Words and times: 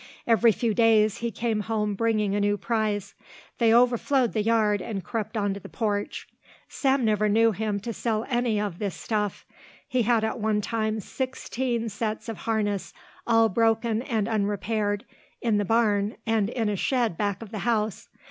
Every 0.25 0.51
few 0.51 0.73
days 0.73 1.17
he 1.19 1.29
came 1.29 1.59
home 1.59 1.93
bringing 1.93 2.33
a 2.33 2.39
new 2.39 2.57
prize. 2.57 3.13
They 3.59 3.71
overflowed 3.71 4.33
the 4.33 4.41
yard 4.41 4.81
and 4.81 5.03
crept 5.03 5.37
onto 5.37 5.59
the 5.59 5.69
porch. 5.69 6.27
Sam 6.67 7.05
never 7.05 7.29
knew 7.29 7.51
him 7.51 7.79
to 7.81 7.93
sell 7.93 8.25
any 8.27 8.59
of 8.59 8.79
this 8.79 8.95
stuff. 8.95 9.45
He 9.87 10.01
had 10.01 10.23
at 10.23 10.39
one 10.39 10.59
time 10.59 11.01
sixteen 11.01 11.87
sets 11.87 12.27
of 12.29 12.37
harness 12.49 12.93
all 13.27 13.47
broken 13.47 14.01
and 14.01 14.27
unrepaired 14.27 15.05
in 15.39 15.59
the 15.59 15.65
barn 15.65 16.17
and 16.25 16.49
in 16.49 16.67
a 16.67 16.75
shed 16.75 17.15
back 17.15 17.43
of 17.43 17.51
the 17.51 17.59
house. 17.59 18.09